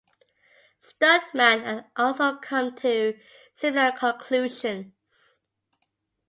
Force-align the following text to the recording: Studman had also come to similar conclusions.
Studman 0.81 1.63
had 1.63 1.85
also 1.95 2.35
come 2.37 2.75
to 2.77 3.19
similar 3.53 3.91
conclusions. 3.91 5.43